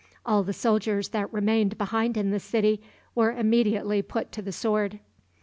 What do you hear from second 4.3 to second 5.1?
to the sword.